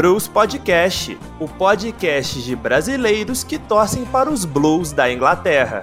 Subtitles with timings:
[0.00, 5.82] Blues Podcast, o podcast de brasileiros que torcem para os Blues da Inglaterra.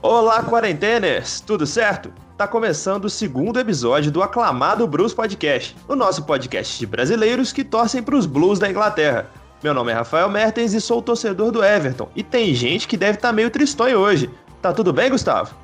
[0.00, 1.42] Olá, quarenteners!
[1.42, 2.21] Tudo certo?
[2.36, 7.62] Tá começando o segundo episódio do aclamado Blues Podcast, o nosso podcast de brasileiros que
[7.62, 9.30] torcem para os Blues da Inglaterra.
[9.62, 12.08] Meu nome é Rafael Mertens e sou torcedor do Everton.
[12.16, 14.30] E tem gente que deve estar tá meio tristonho hoje.
[14.62, 15.54] Tá tudo bem, Gustavo?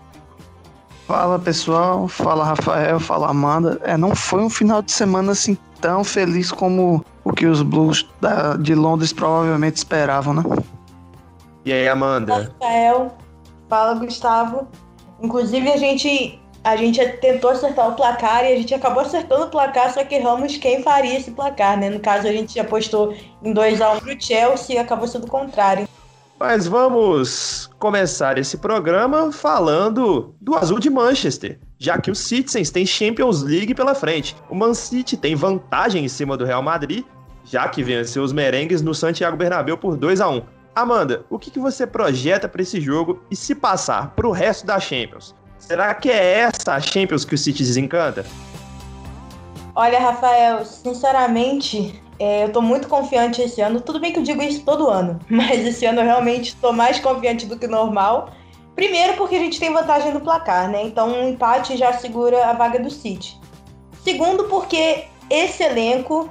[1.07, 3.80] Fala pessoal, fala Rafael, fala Amanda.
[3.82, 8.07] É, não foi um final de semana assim tão feliz como o que os Blues
[8.21, 10.43] da, de Londres provavelmente esperavam, né?
[11.65, 12.52] E aí, Amanda?
[12.60, 13.16] Rafael,
[13.71, 14.69] fala Gustavo.
[15.21, 16.38] Inclusive a gente
[16.69, 20.15] a gente tentou acertar o placar e a gente acabou acertando o placar, só que
[20.15, 21.89] erramos quem faria esse placar, né?
[21.89, 25.88] No caso, a gente apostou em 2x1 pro Chelsea e acabou sendo o contrário.
[26.38, 32.87] Mas vamos começar esse programa falando do azul de Manchester, já que o Citizens tem
[32.87, 34.37] Champions League pela frente.
[34.49, 37.05] O Man City tem vantagem em cima do Real Madrid,
[37.45, 40.43] já que venceu os merengues no Santiago Bernabéu por 2 a 1
[40.75, 44.65] Amanda, o que, que você projeta para esse jogo e se passar para o resto
[44.65, 45.35] da Champions?
[45.59, 48.24] Será que é essa a Champions que o City desencanta?
[49.74, 53.80] Olha, Rafael, sinceramente, é, eu tô muito confiante esse ano.
[53.80, 56.98] Tudo bem que eu digo isso todo ano, mas esse ano eu realmente tô mais
[56.98, 58.30] confiante do que normal.
[58.74, 60.82] Primeiro, porque a gente tem vantagem no placar, né?
[60.84, 63.38] Então, um empate já segura a vaga do City.
[64.04, 66.31] Segundo, porque esse elenco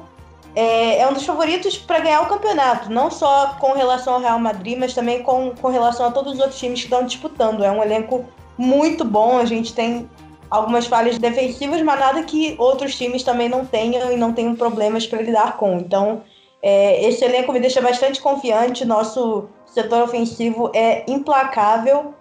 [0.55, 4.39] é, é um dos favoritos para ganhar o campeonato, não só com relação ao Real
[4.39, 7.64] Madrid, mas também com, com relação a todos os outros times que estão disputando.
[7.64, 8.25] É um elenco
[8.58, 9.38] muito bom.
[9.38, 10.10] A gente tem
[10.50, 15.06] algumas falhas defensivas, mas nada que outros times também não tenham e não tenham problemas
[15.06, 15.78] para lidar com.
[15.78, 16.22] Então,
[16.62, 18.86] é, esse elenco me deixa bastante confiante.
[18.86, 22.14] Nosso setor ofensivo é implacável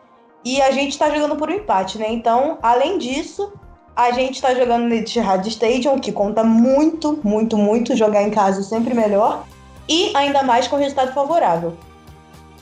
[0.44, 2.06] e a gente está jogando por um empate, né?
[2.10, 3.52] Então, além disso,
[3.96, 7.96] a gente está jogando no Etihad Stadium, que conta muito, muito, muito.
[7.96, 9.44] Jogar em casa é sempre melhor.
[9.88, 11.76] E ainda mais com resultado favorável.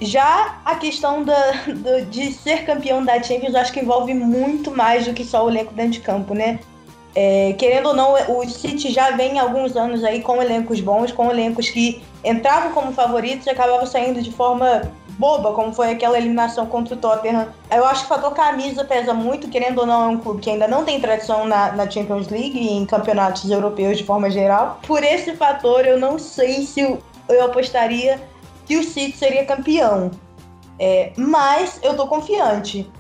[0.00, 5.06] Já a questão da, do, de ser campeão da Champions, acho que envolve muito mais
[5.06, 6.58] do que só o elenco dentro de campo, né?
[7.16, 11.30] É, querendo ou não, o City já vem alguns anos aí com elencos bons, com
[11.30, 16.66] elencos que entravam como favoritos e acabavam saindo de forma boba, como foi aquela eliminação
[16.66, 17.46] contra o Tottenham.
[17.70, 20.50] Eu acho que o fator camisa pesa muito, querendo ou não, é um clube que
[20.50, 24.80] ainda não tem tradição na, na Champions League e em campeonatos europeus de forma geral.
[24.84, 28.20] Por esse fator, eu não sei se eu apostaria
[28.66, 30.10] que o City seria campeão.
[30.78, 32.90] É, mas eu tô confiante.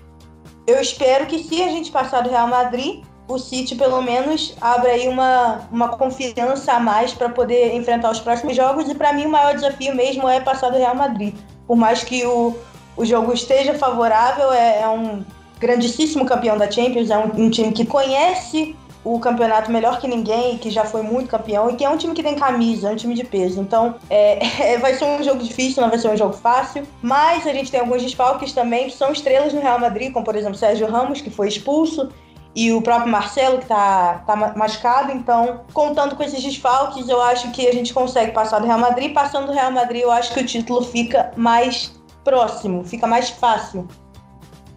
[0.66, 4.92] Eu espero que se a gente passar do Real Madrid, o City pelo menos abra
[4.92, 8.88] aí uma, uma confiança a mais para poder enfrentar os próximos jogos.
[8.88, 11.34] E para mim o maior desafio mesmo é passar do Real Madrid.
[11.66, 12.54] Por mais que o,
[12.96, 15.24] o jogo esteja favorável, é, é um
[15.58, 20.56] grandíssimo campeão da Champions, é um, um time que conhece o campeonato melhor que ninguém,
[20.56, 22.96] que já foi muito campeão e que é um time que tem camisa, é um
[22.96, 23.60] time de peso.
[23.60, 27.52] Então, é, vai ser um jogo difícil, não vai ser um jogo fácil, mas a
[27.52, 30.86] gente tem alguns desfalques também que são estrelas no Real Madrid, como por exemplo Sérgio
[30.86, 32.08] Ramos, que foi expulso,
[32.56, 35.10] e o próprio Marcelo, que tá, tá machucado.
[35.12, 39.12] Então, contando com esses desfalques, eu acho que a gente consegue passar do Real Madrid.
[39.12, 41.92] Passando do Real Madrid, eu acho que o título fica mais
[42.22, 43.88] próximo, fica mais fácil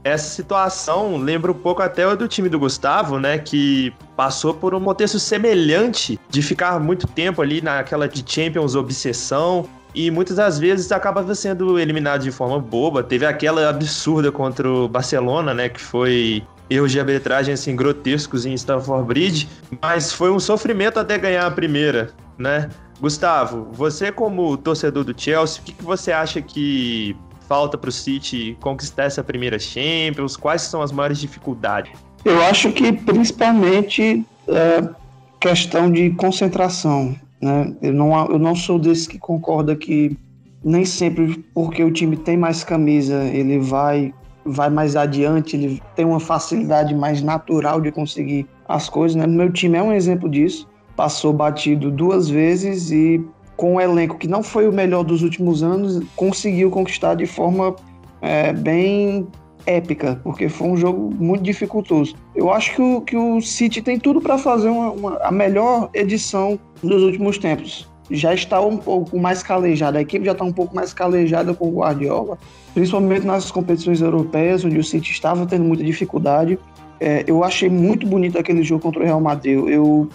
[0.07, 3.37] essa situação lembra um pouco até do time do Gustavo, né?
[3.37, 9.69] Que passou por um contexto semelhante de ficar muito tempo ali naquela de Champions obsessão.
[9.93, 13.03] E muitas das vezes acaba sendo eliminado de forma boba.
[13.03, 15.69] Teve aquela absurda contra o Barcelona, né?
[15.69, 19.47] Que foi erros de arbitragem assim grotescos em Stamford Bridge,
[19.81, 22.69] mas foi um sofrimento até ganhar a primeira, né?
[22.99, 27.15] Gustavo, você como torcedor do Chelsea, o que, que você acha que
[27.47, 30.35] falta para o City conquistar essa primeira Champions?
[30.35, 32.06] Quais são as maiores dificuldades?
[32.27, 34.89] Eu acho que principalmente é
[35.39, 37.15] questão de concentração.
[37.41, 37.73] Né?
[37.81, 40.17] Eu, não, eu não sou desse que concorda que
[40.61, 44.13] nem sempre porque o time tem mais camisa ele vai
[44.45, 49.15] vai mais adiante, ele tem uma facilidade mais natural de conseguir as coisas.
[49.15, 49.25] Né?
[49.25, 50.67] Meu time é um exemplo disso.
[50.97, 53.25] Passou batido duas vezes e
[53.55, 57.73] com um elenco que não foi o melhor dos últimos anos, conseguiu conquistar de forma
[58.21, 59.27] é, bem
[59.67, 62.15] épica, porque foi um jogo muito dificultoso.
[62.33, 65.89] Eu acho que o, que o City tem tudo para fazer uma, uma, a melhor
[65.93, 67.87] edição dos últimos tempos.
[68.09, 71.67] Já está um pouco mais calejada, a equipe já está um pouco mais calejada com
[71.67, 72.37] o Guardiola,
[72.73, 76.57] principalmente nas competições europeias, onde o City estava tendo muita dificuldade.
[77.01, 79.59] É, eu achei muito bonito aquele jogo contra o Real Madrid.
[79.67, 80.09] Eu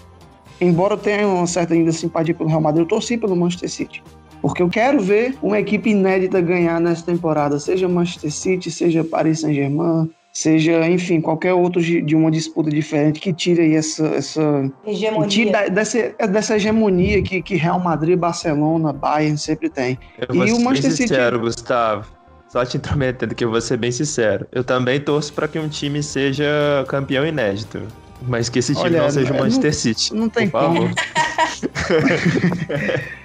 [0.61, 4.03] embora eu tenha uma certa ainda simpatia pelo Real Madrid, eu torci pelo Manchester City.
[4.43, 9.41] Porque eu quero ver uma equipe inédita ganhar nessa temporada, seja Manchester City, seja Paris
[9.41, 14.07] Saint-Germain, seja, enfim, qualquer outro de uma disputa diferente que tire aí essa.
[14.09, 15.29] essa hegemonia.
[15.29, 19.97] Tire dessa, dessa hegemonia que, que Real Madrid, Barcelona, Bayern sempre tem.
[20.19, 21.09] Eu vou e o Manchester City.
[21.09, 22.07] sincero, Gustavo.
[22.49, 24.47] Só te intrometendo que eu vou ser bem sincero.
[24.53, 27.81] Eu também torço para que um time seja campeão inédito.
[28.27, 30.15] Mas que esse time Olha, não seja o Manchester não, City.
[30.15, 30.91] Não tem como.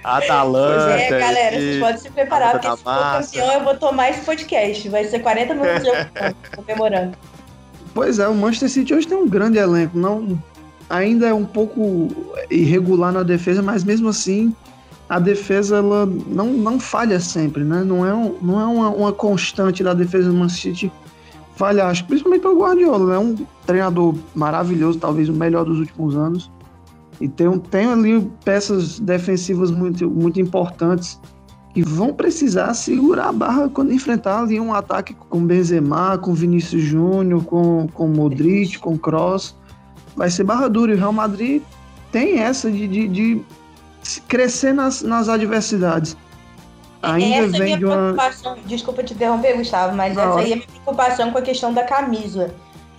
[0.04, 0.86] Atalanta.
[0.88, 1.60] Pois é, galera, e...
[1.60, 4.88] vocês podem se preparar, porque se for campeão, eu vou tomar esse podcast.
[4.88, 5.90] Vai ser 40 minutos de
[6.56, 7.16] comemorando.
[7.94, 9.98] Pois é, o Manchester City hoje tem um grande elenco.
[9.98, 10.40] Não,
[10.88, 12.08] ainda é um pouco
[12.50, 14.54] irregular na defesa, mas mesmo assim
[15.08, 17.82] a defesa ela não, não falha sempre, né?
[17.82, 20.92] Não é, um, não é uma, uma constante da defesa do Manchester City
[21.58, 23.18] falhar, acho, principalmente pelo Guardiola, né?
[23.18, 23.34] Um
[23.66, 26.50] treinador maravilhoso, talvez o melhor dos últimos anos.
[27.20, 31.20] E tem, tem ali peças defensivas muito, muito importantes
[31.74, 36.82] que vão precisar segurar a barra quando enfrentar ali um ataque com Benzema, com Vinícius
[36.82, 39.56] Júnior, com, com Modric, com Kroos.
[40.16, 40.92] Vai ser barra dura.
[40.92, 41.60] E o Real Madrid
[42.12, 43.42] tem essa de, de, de
[44.28, 46.16] crescer nas, nas adversidades.
[47.02, 47.96] Ainda essa é vem é minha de uma...
[47.96, 48.58] preocupação.
[48.66, 50.30] Desculpa te interromper, Gustavo, mas Não.
[50.30, 52.54] essa aí é a minha preocupação com a questão da camisa.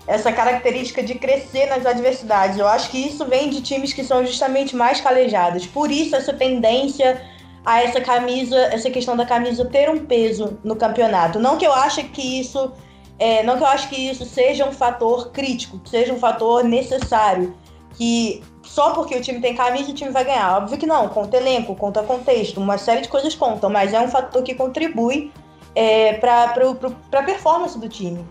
[0.07, 2.57] Essa característica de crescer nas adversidades.
[2.57, 5.67] Eu acho que isso vem de times que são justamente mais calejados.
[5.67, 7.21] Por isso, essa tendência
[7.65, 11.39] a essa camisa, essa questão da camisa ter um peso no campeonato.
[11.39, 12.71] Não que eu ache que isso.
[13.19, 16.63] É, não que eu acho que isso seja um fator crítico, que seja um fator
[16.63, 17.53] necessário.
[17.99, 20.57] Que só porque o time tem camisa o time vai ganhar.
[20.57, 24.07] Óbvio que não, conta elenco, conta contexto, uma série de coisas contam, mas é um
[24.07, 25.31] fator que contribui
[25.75, 26.53] é, para
[27.13, 28.23] a performance do time.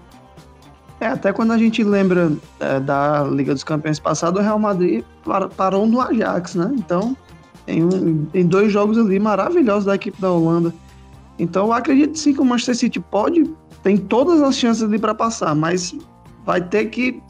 [1.01, 5.05] É, até quando a gente lembra é, da Liga dos Campeões passado, o Real Madrid
[5.57, 6.73] parou no Ajax, né?
[6.75, 7.17] Então,
[7.67, 10.75] em, um, em dois jogos ali maravilhosos da equipe da Holanda.
[11.39, 13.45] Então, eu acredito sim que o Manchester City pode,
[13.83, 15.95] tem todas as chances ali para passar, mas
[16.45, 17.23] vai ter que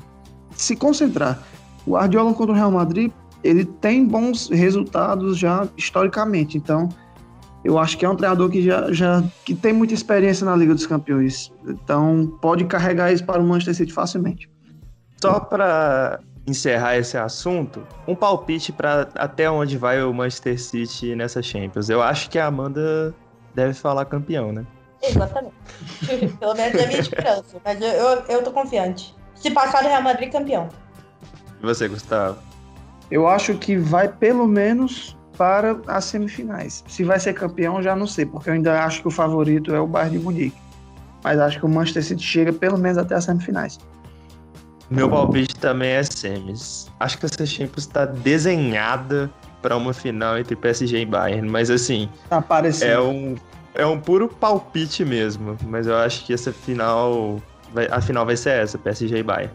[0.57, 1.43] se concentrar.
[1.89, 3.11] O Guardiola contra o Real Madrid,
[3.43, 6.87] ele tem bons resultados já historicamente, então
[7.65, 10.75] eu acho que é um treinador que já, já que tem muita experiência na Liga
[10.75, 14.51] dos Campeões, então pode carregar isso para o Manchester City facilmente.
[15.21, 21.41] Só para encerrar esse assunto, um palpite para até onde vai o Manchester City nessa
[21.43, 21.89] Champions.
[21.89, 23.15] Eu acho que a Amanda
[23.55, 24.67] deve falar campeão, né?
[25.03, 25.55] Exatamente.
[26.39, 29.17] Pelo menos é a minha esperança, mas eu, eu, eu tô confiante.
[29.35, 30.69] Se passar do Real Madrid, campeão.
[31.63, 32.39] E você, Gustavo?
[33.11, 36.85] Eu acho que vai pelo menos para as semifinais.
[36.89, 39.81] Se vai ser campeão, já não sei, porque eu ainda acho que o favorito é
[39.81, 40.57] o Bayern de Munique.
[41.23, 43.79] Mas acho que o Manchester City chega pelo menos até as semifinais.
[44.91, 46.91] Meu palpite também é semis.
[46.99, 52.09] Acho que essa Champions está desenhada para uma final entre PSG e Bayern, mas assim,
[52.29, 52.93] tá parecendo.
[52.93, 53.37] é um
[53.75, 57.41] é um puro palpite mesmo, mas eu acho que essa final
[57.73, 59.53] vai, a final vai ser essa, PSG e Bayern.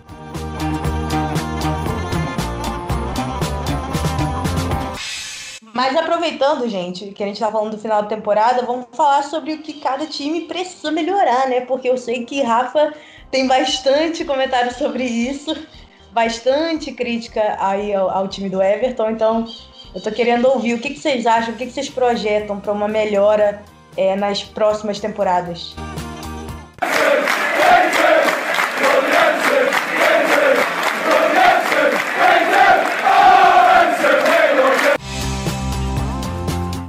[5.73, 9.53] Mas aproveitando, gente, que a gente tá falando do final da temporada, vamos falar sobre
[9.53, 11.61] o que cada time precisa melhorar, né?
[11.61, 12.93] Porque eu sei que Rafa
[13.31, 15.55] tem bastante comentário sobre isso,
[16.11, 19.09] bastante crítica aí ao, ao time do Everton.
[19.09, 19.47] Então,
[19.95, 22.71] eu tô querendo ouvir o que, que vocês acham, o que, que vocês projetam para
[22.71, 23.63] uma melhora
[23.97, 25.75] é, nas próximas temporadas.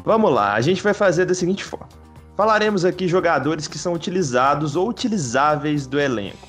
[0.05, 1.89] Vamos lá, a gente vai fazer da seguinte forma.
[2.37, 6.47] Falaremos aqui jogadores que são utilizados ou utilizáveis do elenco.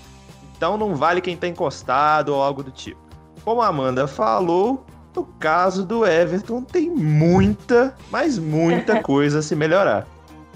[0.58, 3.00] Então não vale quem tá encostado ou algo do tipo.
[3.44, 4.86] Como a Amanda falou,
[5.16, 10.06] no caso do Everton tem muita, mas muita coisa a se melhorar.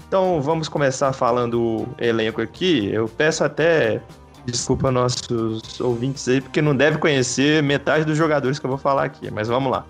[0.06, 2.90] Então vamos começar falando o elenco aqui.
[2.92, 4.02] Eu peço até
[4.44, 9.04] desculpa nossos ouvintes aí, porque não deve conhecer metade dos jogadores que eu vou falar
[9.04, 9.86] aqui, mas vamos lá.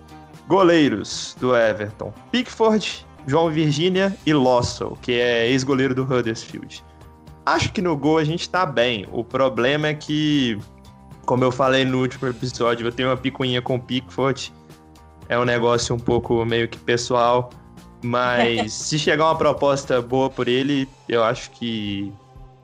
[0.50, 6.84] Goleiros do Everton: Pickford, João Virgínia e Lawson, que é ex-goleiro do Huddersfield.
[7.46, 9.06] Acho que no gol a gente tá bem.
[9.12, 10.58] O problema é que,
[11.24, 14.52] como eu falei no último episódio, eu tenho uma picuinha com o Pickford.
[15.28, 17.50] É um negócio um pouco meio que pessoal.
[18.02, 22.12] Mas se chegar uma proposta boa por ele, eu acho que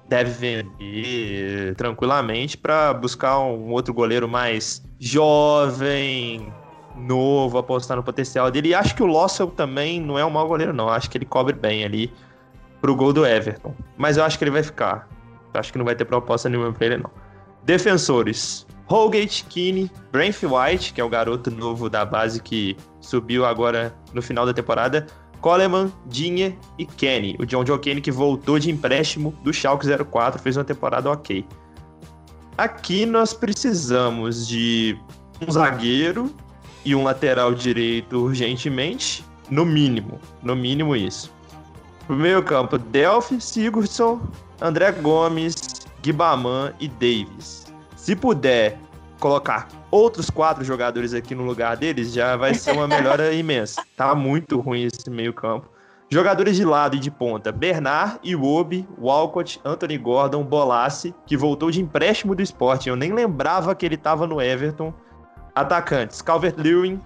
[0.09, 6.53] deve vender tranquilamente para buscar um outro goleiro mais jovem,
[6.97, 8.71] novo, apostar no potencial dele.
[8.71, 10.89] E acho que o Lossell também não é um mau goleiro, não.
[10.89, 12.13] Acho que ele cobre bem ali
[12.81, 13.75] pro gol do Everton.
[13.97, 15.09] Mas eu acho que ele vai ficar.
[15.55, 17.11] Acho que não vai ter proposta nenhuma pra ele, não.
[17.65, 18.67] Defensores.
[18.87, 24.23] Holgate, Keane, Brent White, que é o garoto novo da base que subiu agora no
[24.23, 25.07] final da temporada.
[25.41, 27.37] Coleman, Dinhe e Kenny.
[27.39, 31.45] O John Joe Kenny que voltou de empréstimo do Schalke 04, fez uma temporada ok.
[32.57, 34.99] Aqui nós precisamos de
[35.47, 36.35] um zagueiro
[36.87, 41.35] e um lateral direito urgentemente, no mínimo, no mínimo isso.
[42.07, 44.21] Pro meio campo, Delphi, Sigurdsson,
[44.63, 45.57] André Gomes,
[46.01, 47.67] Guibaman e Davis.
[47.97, 48.79] Se puder
[49.19, 53.83] colocar outros quatro jogadores aqui no lugar deles, já vai ser uma melhora imensa.
[53.97, 55.69] Tá muito ruim esse meio campo.
[56.09, 61.83] Jogadores de lado e de ponta: Bernard, Iwobi, Walcott, Anthony Gordon, Bolassi, que voltou de
[61.83, 62.89] empréstimo do esporte.
[62.89, 64.95] Eu nem lembrava que ele estava no Everton.
[65.57, 67.01] Atacantes: Calvert-Lewin,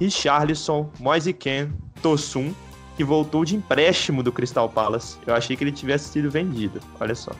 [0.00, 1.70] Richarlison, Moise Ken,
[2.00, 2.54] Tosun,
[2.96, 5.18] que voltou de empréstimo do Crystal Palace.
[5.26, 6.80] Eu achei que ele tivesse sido vendido.
[7.00, 7.32] Olha só.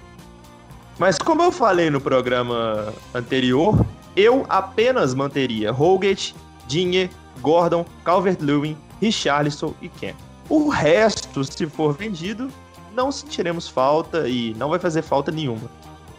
[0.98, 6.34] Mas como eu falei no programa anterior, eu apenas manteria Holgate,
[6.66, 7.08] Dinhe,
[7.40, 10.14] Gordon, Calvert-Lewin, Richarlison e Ken.
[10.48, 12.50] O resto, se for vendido,
[12.94, 15.70] não sentiremos falta e não vai fazer falta nenhuma.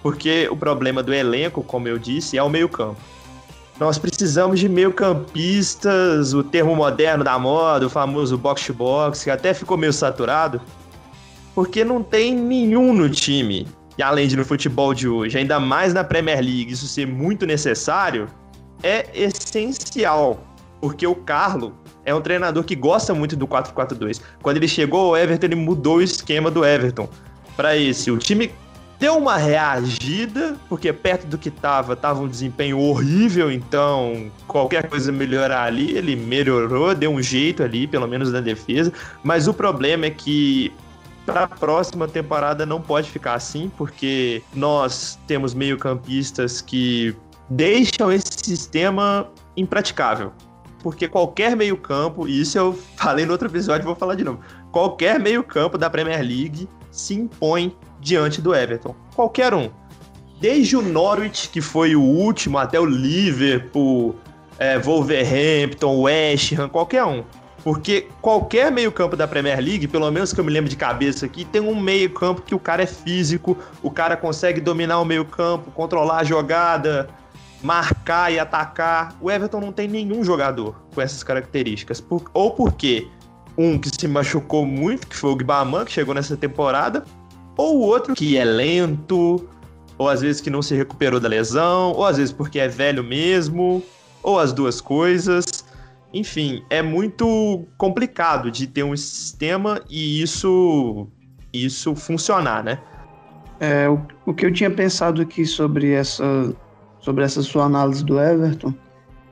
[0.01, 3.01] Porque o problema do elenco, como eu disse, é o meio-campo.
[3.79, 9.77] Nós precisamos de meio-campistas, o termo moderno da moda, o famoso box-to-box, que até ficou
[9.77, 10.59] meio saturado,
[11.53, 13.67] porque não tem nenhum no time
[13.97, 17.47] e além de no futebol de hoje, ainda mais na Premier League, isso ser muito
[17.47, 18.27] necessário,
[18.83, 20.39] é essencial.
[20.79, 21.73] Porque o Carlo
[22.05, 24.21] é um treinador que gosta muito do 4-4-2.
[24.43, 27.09] Quando ele chegou ao Everton, ele mudou o esquema do Everton
[27.55, 28.11] para esse.
[28.11, 28.51] O time
[28.99, 35.11] deu uma reagida, porque perto do que tava, tava um desempenho horrível, então qualquer coisa
[35.11, 38.91] melhorar ali, ele melhorou, deu um jeito ali, pelo menos na defesa.
[39.23, 40.73] Mas o problema é que
[41.25, 47.15] para a próxima temporada não pode ficar assim, porque nós temos meio-campistas que
[47.49, 50.31] deixam esse sistema impraticável.
[50.81, 54.39] Porque qualquer meio-campo, e isso eu falei no outro episódio, vou falar de novo.
[54.71, 58.95] Qualquer meio-campo da Premier League se impõe diante do Everton.
[59.15, 59.69] Qualquer um.
[60.39, 64.15] Desde o Norwich, que foi o último, até o Liverpool,
[64.59, 67.23] é, Wolverhampton, West Ham, qualquer um.
[67.63, 71.43] Porque qualquer meio-campo da Premier League, pelo menos que eu me lembro de cabeça aqui,
[71.43, 76.19] tem um meio-campo que o cara é físico, o cara consegue dominar o meio-campo, controlar
[76.19, 77.09] a jogada,
[77.61, 79.15] marcar e atacar.
[79.19, 81.99] O Everton não tem nenhum jogador com essas características.
[81.99, 83.07] Por, ou porque
[83.57, 87.03] um que se machucou muito, que foi o Gbaman, que chegou nessa temporada,
[87.57, 89.47] ou o outro que é lento,
[89.97, 93.03] ou às vezes que não se recuperou da lesão, ou às vezes porque é velho
[93.03, 93.83] mesmo,
[94.21, 95.65] ou as duas coisas.
[96.13, 101.07] Enfim, é muito complicado de ter um sistema e isso,
[101.51, 102.79] isso funcionar, né?
[103.59, 106.55] É, o, o que eu tinha pensado aqui sobre essa,
[106.99, 108.73] sobre essa sua análise do Everton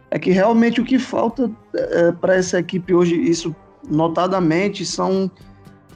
[0.10, 3.55] é que realmente o que falta é, para essa equipe hoje, isso
[3.88, 5.29] notadamente, são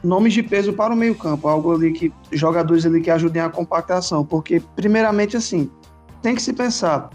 [0.04, 4.26] nomes de peso para o meio-campo, algo ali que jogadores ali que ajudem a compactação,
[4.26, 5.70] porque primeiramente assim
[6.22, 7.10] tem que se pensar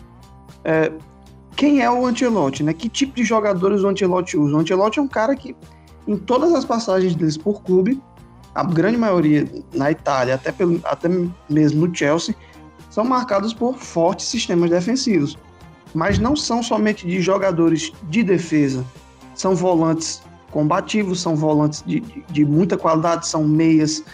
[0.64, 0.92] é,
[1.56, 2.72] quem é o Ancelotti, né?
[2.72, 4.56] Que tipo de jogadores o Ancelotti usa?
[4.56, 5.54] O Ancelotti é um cara que,
[6.06, 8.02] em todas as passagens deles por clube,
[8.54, 11.08] a grande maioria na Itália, até, pelo, até
[11.48, 12.34] mesmo no Chelsea,
[12.90, 15.36] são marcados por fortes sistemas defensivos.
[15.94, 18.84] Mas não são somente de jogadores de defesa,
[19.34, 20.22] são volantes
[20.54, 24.04] combativos, são volantes de, de, muita qualidade, são meias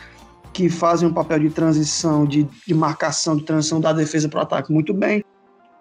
[0.55, 4.43] que fazem um papel de transição, de, de marcação, de transição da defesa para o
[4.43, 5.23] ataque muito bem.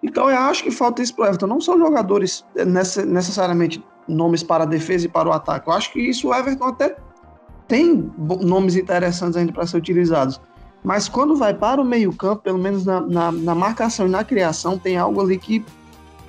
[0.02, 1.46] Então eu acho que falta isso para o Everton.
[1.46, 5.66] Não são jogadores eh, necessariamente nomes para a defesa e para o ataque.
[5.66, 6.94] Eu acho que isso o Everton até
[7.66, 8.12] tem
[8.42, 10.38] nomes interessantes ainda para ser utilizados.
[10.84, 14.78] Mas quando vai para o meio-campo, pelo menos na, na, na, marcação e na criação,
[14.78, 15.64] tem algo ali que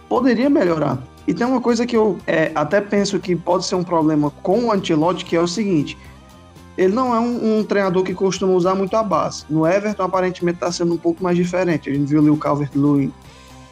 [0.08, 0.98] poderia melhorar.
[1.28, 4.66] E tem uma coisa que eu é, até penso que pode ser um problema com
[4.66, 5.98] o Antilote, que é o seguinte:
[6.78, 9.46] ele não é um, um, treinador que costuma usar muito a base.
[9.50, 11.90] No Everton, aparentemente, está sendo um pouco mais diferente.
[11.90, 13.14] A gente viu ali o Calvert-Lewin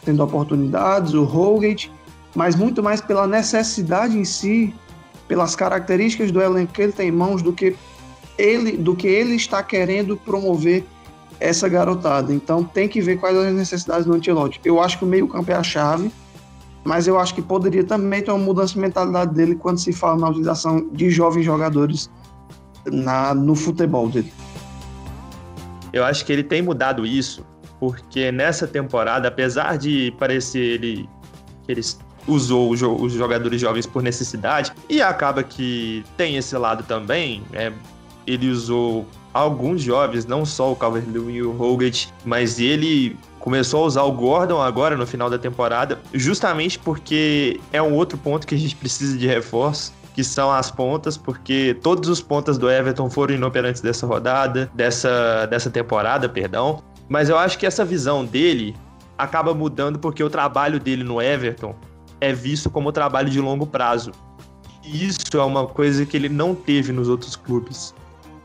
[0.05, 1.91] tendo oportunidades, o Holgate,
[2.35, 4.73] mas muito mais pela necessidade em si,
[5.27, 7.75] pelas características do elenco que ele tem em mãos, do que
[8.37, 10.85] ele, do que ele está querendo promover
[11.39, 12.33] essa garotada.
[12.33, 14.59] Então tem que ver quais as necessidades do Antilote.
[14.63, 16.11] Eu acho que o meio-campo é a chave,
[16.89, 20.17] mas eu acho que poderia também ter uma mudança de mentalidade dele quando se fala
[20.21, 22.09] na utilização de jovens jogadores
[22.91, 24.33] na, no futebol dele.
[25.93, 27.45] Eu acho que ele tem mudado isso
[27.79, 31.07] porque nessa temporada, apesar de parecer ele
[31.63, 31.81] que ele
[32.27, 37.71] usou os jogadores jovens por necessidade, e acaba que tem esse lado também, é,
[38.25, 43.15] ele usou alguns jovens, não só o Calvert-Lewin e o Holgate, mas ele
[43.49, 48.15] começou a usar o Gordon agora no final da temporada, justamente porque é um outro
[48.15, 52.59] ponto que a gente precisa de reforço, que são as pontas, porque todos os pontas
[52.59, 56.83] do Everton foram inoperantes dessa rodada, dessa, dessa temporada, perdão.
[57.09, 58.75] Mas eu acho que essa visão dele
[59.17, 61.73] acaba mudando porque o trabalho dele no Everton
[62.21, 64.11] é visto como trabalho de longo prazo.
[64.85, 67.95] E isso é uma coisa que ele não teve nos outros clubes.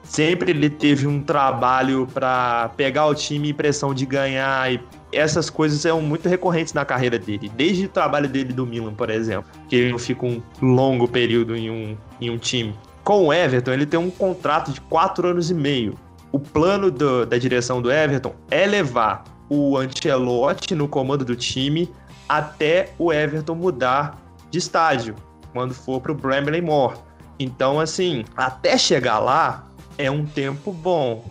[0.04, 4.80] Sempre ele teve um trabalho para pegar o time pressão de ganhar e
[5.11, 7.50] essas coisas são muito recorrentes na carreira dele.
[7.56, 11.56] Desde o trabalho dele do Milan, por exemplo, que ele não fica um longo período
[11.56, 12.75] em um, em um time.
[13.02, 15.94] Com o Everton, ele tem um contrato de quatro anos e meio.
[16.30, 21.90] O plano do, da direção do Everton é levar o Ancelotti no comando do time
[22.28, 24.18] até o Everton mudar
[24.50, 25.14] de estágio,
[25.52, 26.96] quando for para o Bramley Moore.
[27.38, 29.64] Então, assim, até chegar lá
[29.98, 31.24] é um tempo bom.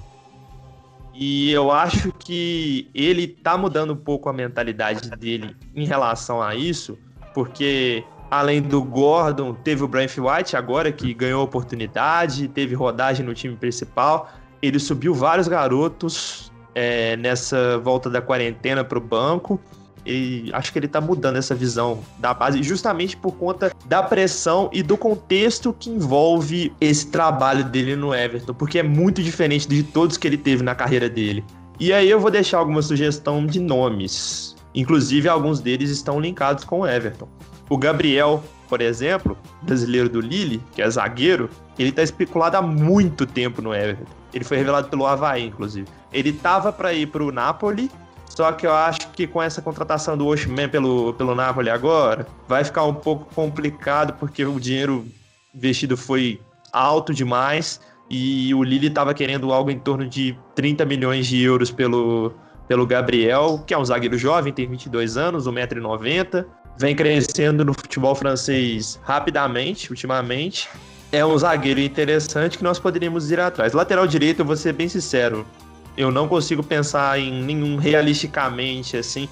[1.14, 6.56] E eu acho que ele tá mudando um pouco a mentalidade dele em relação a
[6.56, 6.98] isso,
[7.34, 13.34] porque além do Gordon, teve o Brian White agora que ganhou oportunidade, teve rodagem no
[13.34, 14.32] time principal.
[14.60, 19.60] Ele subiu vários garotos é, nessa volta da quarentena para o banco.
[20.06, 24.70] E acho que ele tá mudando essa visão da base justamente por conta da pressão
[24.74, 29.84] e do contexto que envolve esse trabalho dele no Everton, porque é muito diferente de
[29.84, 31.44] todos que ele teve na carreira dele.
[31.80, 34.56] E aí eu vou deixar alguma sugestão de nomes.
[34.76, 37.28] Inclusive, alguns deles estão linkados com o Everton.
[37.70, 43.26] O Gabriel, por exemplo, brasileiro do Lille, que é zagueiro, ele está especulado há muito
[43.26, 44.12] tempo no Everton.
[44.34, 45.88] Ele foi revelado pelo Havaí, inclusive.
[46.12, 47.90] Ele tava para ir para o Napoli
[48.36, 52.64] só que eu acho que com essa contratação do Oshman pelo, pelo Napoli agora, vai
[52.64, 55.06] ficar um pouco complicado, porque o dinheiro
[55.54, 61.28] investido foi alto demais e o Lille estava querendo algo em torno de 30 milhões
[61.28, 62.34] de euros pelo,
[62.68, 66.46] pelo Gabriel, que é um zagueiro jovem, tem 22 anos, 1,90m,
[66.78, 70.68] vem crescendo no futebol francês rapidamente, ultimamente.
[71.12, 73.74] É um zagueiro interessante que nós poderíamos ir atrás.
[73.74, 75.46] Lateral direito, eu vou ser bem sincero,
[75.96, 79.30] eu não consigo pensar em nenhum realisticamente assim.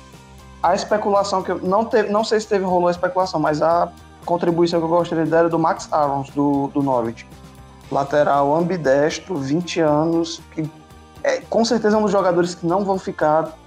[0.62, 3.92] A especulação que eu não teve, não sei se teve rolou a especulação, mas a
[4.26, 7.26] contribuição que eu gostaria de dar era do Max Arons do, do Norwich.
[7.92, 10.70] Lateral ambidestro, 20 anos, que
[11.24, 13.58] é, com certeza é um dos jogadores que não vão ficar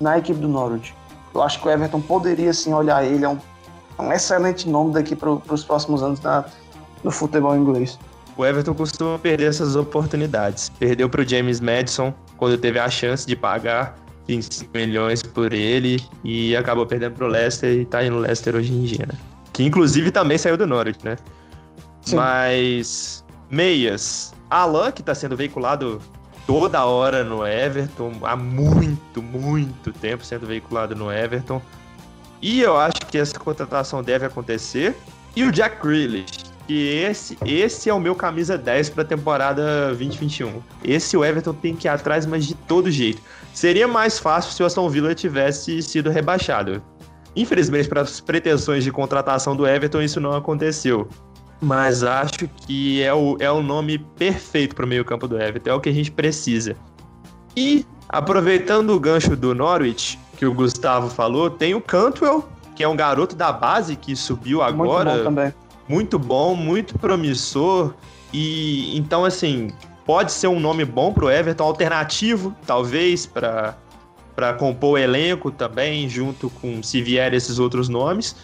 [0.00, 0.94] na equipe do Norwich.
[1.34, 3.38] Eu acho que o Everton poderia sim olhar ele, é um,
[3.98, 6.44] um excelente nome daqui para os próximos anos na,
[7.02, 7.98] no futebol inglês.
[8.36, 10.68] O Everton costuma perder essas oportunidades.
[10.68, 16.02] Perdeu para o James Madison, quando teve a chance de pagar 25 milhões por ele
[16.24, 19.18] e acabou perdendo pro Leicester e tá indo no Leicester hoje em dia, né?
[19.52, 21.16] Que inclusive também saiu do Norwich, né?
[22.02, 22.16] Sim.
[22.16, 26.00] Mas meias, Alan que tá sendo veiculado
[26.46, 31.60] toda hora no Everton, há muito, muito tempo sendo veiculado no Everton.
[32.42, 34.94] E eu acho que essa contratação deve acontecer.
[35.34, 39.88] E o Jack Grealish, que esse, esse é o meu camisa 10 para a temporada
[39.88, 40.62] 2021.
[40.82, 43.20] Esse o Everton tem que ir atrás, mas de todo jeito.
[43.52, 46.82] Seria mais fácil se o Aston Villa tivesse sido rebaixado.
[47.36, 51.08] Infelizmente, para as pretensões de contratação do Everton, isso não aconteceu.
[51.60, 55.74] Mas acho que é o, é o nome perfeito para o meio-campo do Everton, é
[55.74, 56.76] o que a gente precisa.
[57.56, 62.88] E, aproveitando o gancho do Norwich, que o Gustavo falou, tem o Cantwell, que é
[62.88, 65.10] um garoto da base que subiu agora.
[65.10, 67.94] Muito bom também muito bom, muito promissor.
[68.32, 69.70] E então, assim,
[70.04, 73.76] pode ser um nome bom para o Everton, alternativo, talvez, para
[74.34, 78.34] para compor o elenco também, junto com se vier esses outros nomes.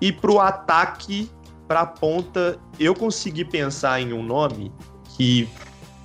[0.00, 1.30] E para o ataque,
[1.68, 4.72] para a ponta, eu consegui pensar em um nome
[5.16, 5.48] que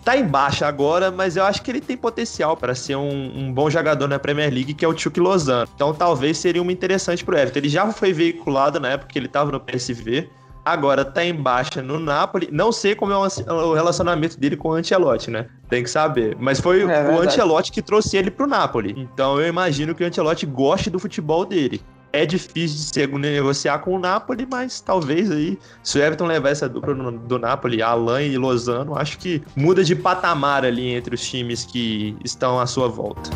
[0.06, 3.52] tá em baixa agora, mas eu acho que ele tem potencial para ser um, um,
[3.52, 5.68] bom jogador na Premier League, que é o Chuck Lozano.
[5.76, 7.60] Então talvez seria uma interessante pro Everton.
[7.60, 10.30] Ele já foi veiculado na época que ele estava no PSV,
[10.68, 12.50] Agora tá em baixa no Napoli.
[12.52, 15.48] Não sei como é o relacionamento dele com o Ancelotti, né?
[15.70, 16.36] Tem que saber.
[16.38, 18.94] Mas foi é, o Ancelotti que trouxe ele pro Napoli.
[18.98, 21.82] Então eu imagino que o Ancelotti goste do futebol dele.
[22.12, 26.50] É difícil de ser, negociar com o Napoli, mas talvez aí, se o Everton levar
[26.50, 31.26] essa dupla do Napoli, Alain e Lozano, acho que muda de patamar ali entre os
[31.26, 33.30] times que estão à sua volta.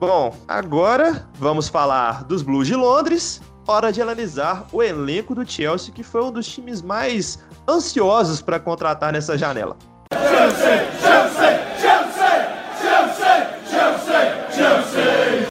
[0.00, 5.92] Bom, agora vamos falar dos Blues de Londres hora de analisar o elenco do Chelsea,
[5.92, 9.76] que foi um dos times mais ansiosos para contratar nessa janela.
[10.12, 15.50] Chelsea, Chelsea, Chelsea, Chelsea, Chelsea,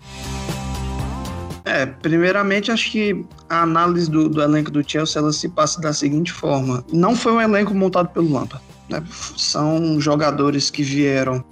[1.65, 5.93] É, primeiramente acho que a análise do, do, elenco do Chelsea ela se passa da
[5.93, 9.03] seguinte forma: não foi um elenco montado pelo Lampard, né?
[9.37, 11.43] São jogadores que vieram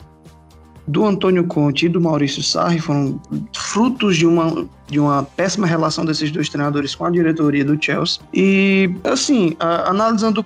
[0.87, 3.19] do Antônio Conte e do Maurício Sarri foram
[3.53, 8.21] frutos de uma, de uma péssima relação desses dois treinadores com a diretoria do Chelsea.
[8.33, 10.45] E, assim, a, analisando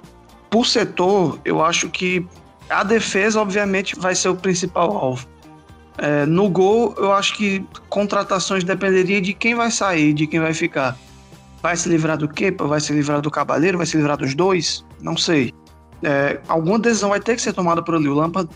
[0.49, 2.25] por setor, eu acho que
[2.69, 5.27] a defesa, obviamente, vai ser o principal alvo.
[5.97, 10.53] É, no gol, eu acho que contratações dependeria de quem vai sair, de quem vai
[10.53, 10.97] ficar.
[11.61, 12.65] Vai se livrar do Kepa?
[12.65, 13.77] Vai se livrar do Cavaleiro?
[13.77, 14.83] Vai se livrar dos dois?
[14.99, 15.53] Não sei.
[16.01, 18.07] É, alguma decisão vai ter que ser tomada por ali.
[18.07, 18.49] O Lampard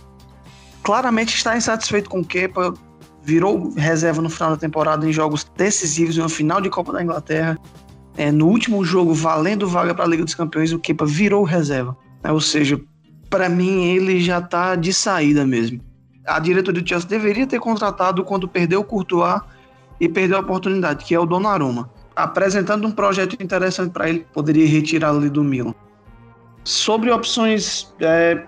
[0.85, 2.73] claramente está insatisfeito com o Kepa,
[3.23, 7.57] virou reserva no final da temporada em jogos decisivos, no final de Copa da Inglaterra.
[8.15, 11.97] É, no último jogo, valendo vaga para a Liga dos Campeões, o Kepa virou reserva.
[12.23, 12.79] É, ou seja,
[13.29, 15.81] para mim, ele já está de saída mesmo.
[16.25, 19.41] A diretoria do Chelsea deveria ter contratado quando perdeu o Courtois
[19.99, 24.67] e perdeu a oportunidade, que é o Donnarumma apresentando um projeto interessante para ele, poderia
[24.67, 25.73] retirá-lo do Milan.
[26.63, 28.43] Sobre opções é,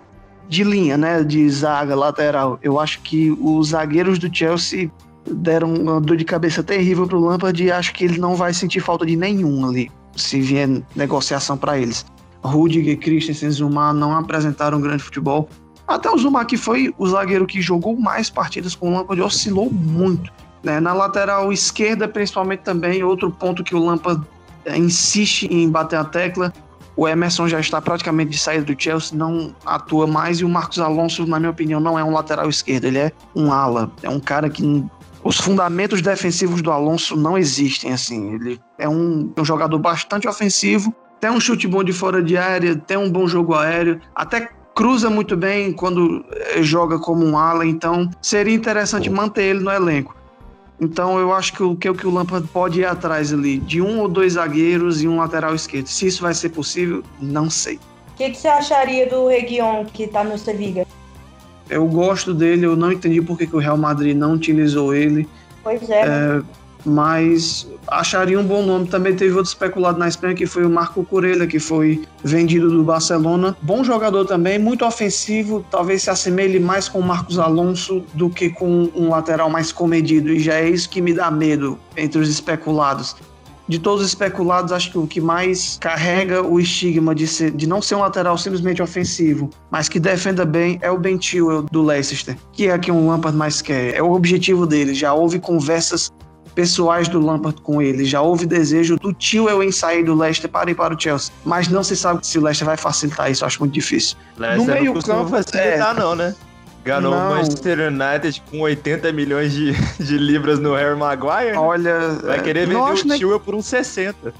[0.47, 4.89] de linha, né, de zaga lateral, eu acho que os zagueiros do Chelsea
[5.25, 8.53] deram uma dor de cabeça terrível para o Lampard e acho que ele não vai
[8.53, 12.05] sentir falta de nenhum ali, se vier negociação para eles.
[12.43, 15.49] Rudiger, Christensen, Zuma não apresentaram grande futebol.
[15.87, 19.69] Até o Zuma, que foi o zagueiro que jogou mais partidas com o Lampard, oscilou
[19.71, 20.31] muito.
[20.63, 20.79] Né?
[20.79, 24.25] Na lateral esquerda, principalmente também, outro ponto que o Lampa
[24.65, 26.53] é, insiste em bater a tecla.
[26.97, 30.39] O Emerson já está praticamente de saída do Chelsea, não atua mais.
[30.39, 33.53] E o Marcos Alonso, na minha opinião, não é um lateral esquerdo, ele é um
[33.53, 33.91] ala.
[34.01, 34.83] É um cara que
[35.23, 38.33] os fundamentos defensivos do Alonso não existem assim.
[38.33, 42.75] Ele é um, um, jogador bastante ofensivo, tem um chute bom de fora de área,
[42.75, 47.65] tem um bom jogo aéreo, até cruza muito bem quando eh, joga como um ala,
[47.65, 50.15] então seria interessante manter ele no elenco.
[50.79, 54.07] Então eu acho que o que, o Lampard pode ir atrás ali de um ou
[54.07, 55.87] dois zagueiros e um lateral esquerdo.
[55.87, 57.79] Se isso vai ser possível, não sei.
[58.13, 60.85] O que, que, você acharia do Reguion que está no Sevilla?
[61.69, 65.27] Eu gosto dele, eu não entendi por que, que o Real Madrid não utilizou ele.
[65.63, 66.01] Pois é.
[66.01, 66.41] é
[66.87, 68.87] mas acharia um bom nome.
[68.87, 72.83] Também teve outro especulado na Espanha que foi o Marco Corella, que foi vendido do
[72.83, 73.55] Barcelona.
[73.61, 78.49] Bom jogador também, muito ofensivo, talvez se assemelhe mais com o Marcos Alonso do que
[78.49, 82.29] com um lateral mais comedido, e já é isso que me dá medo entre os
[82.29, 83.15] especulados.
[83.67, 87.67] De todos os especulados, acho que o que mais carrega o estigma de, ser, de
[87.67, 91.83] não ser um lateral simplesmente ofensivo, mas que defenda bem, é o Ben Chilwell do
[91.83, 93.93] Leicester, que é que um Lampard mais quer.
[93.93, 94.93] É o objetivo dele.
[94.93, 96.09] Já houve conversas
[96.57, 98.03] pessoais do Lampard com ele.
[98.03, 101.31] Já houve desejo do tio em sair do Leicester para ir para o Chelsea.
[101.45, 103.45] Mas não se sabe se o Leicester vai facilitar isso.
[103.45, 104.17] Acho muito difícil.
[104.35, 105.99] Leicester no meio não campo facilitar, é...
[105.99, 106.35] não, né?
[106.83, 111.55] Ganhou o Manchester United com 80 milhões de, de libras no Harry Maguire.
[111.55, 113.39] Olha, vai querer vender o tio nem...
[113.39, 114.33] por uns 60.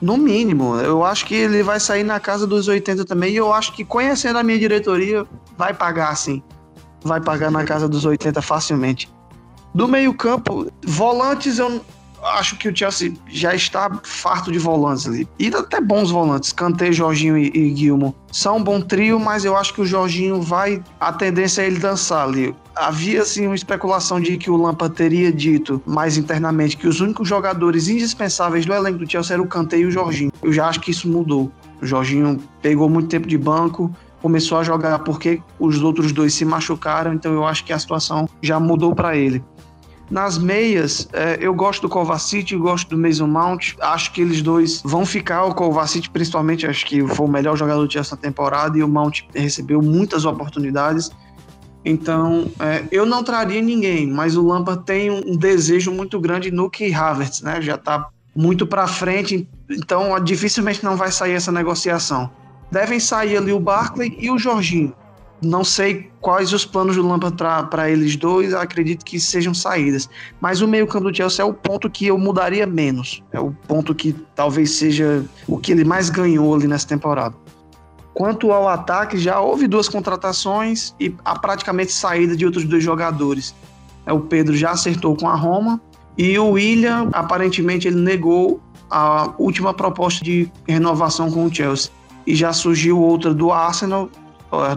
[0.00, 3.32] No mínimo, eu acho que ele vai sair na casa dos 80 também.
[3.32, 5.26] E eu acho que, conhecendo a minha diretoria,
[5.58, 6.40] vai pagar sim.
[7.02, 9.15] Vai pagar na casa dos 80 facilmente.
[9.76, 11.82] Do meio-campo, volantes, eu
[12.22, 15.28] acho que o Chelsea já está farto de volantes ali.
[15.38, 16.50] E até bons volantes.
[16.50, 20.40] Kanté, Jorginho e, e Guilmo são um bom trio, mas eu acho que o Jorginho
[20.40, 20.82] vai.
[20.98, 22.56] A tendência é ele dançar ali.
[22.74, 27.28] Havia assim uma especulação de que o Lampa teria dito mais internamente que os únicos
[27.28, 30.32] jogadores indispensáveis do elenco do Chelsea eram o Kanté e o Jorginho.
[30.42, 31.52] Eu já acho que isso mudou.
[31.82, 36.46] O Jorginho pegou muito tempo de banco, começou a jogar porque os outros dois se
[36.46, 39.44] machucaram, então eu acho que a situação já mudou para ele.
[40.10, 43.74] Nas meias, é, eu gosto do Kovacic e gosto do Mason Mount.
[43.80, 45.44] Acho que eles dois vão ficar.
[45.44, 48.88] O Kovacic, principalmente, acho que foi o melhor jogador do Chelsea na temporada e o
[48.88, 51.10] Mount recebeu muitas oportunidades.
[51.84, 56.70] Então, é, eu não traria ninguém, mas o Lampard tem um desejo muito grande no
[56.70, 57.60] Key Havertz, né?
[57.60, 62.30] Já está muito para frente, então dificilmente não vai sair essa negociação.
[62.70, 64.94] Devem sair ali o Barkley e o Jorginho.
[65.42, 70.08] Não sei quais os planos do Lampard para eles dois, acredito que sejam saídas.
[70.40, 73.22] Mas o meio-campo do Chelsea é o ponto que eu mudaria menos.
[73.32, 77.34] É o ponto que talvez seja o que ele mais ganhou ali nessa temporada.
[78.14, 83.54] Quanto ao ataque, já houve duas contratações e a praticamente saída de outros dois jogadores.
[84.06, 85.78] É, o Pedro já acertou com a Roma
[86.16, 88.58] e o William, aparentemente, ele negou
[88.90, 91.90] a última proposta de renovação com o Chelsea.
[92.26, 94.08] E já surgiu outra do Arsenal,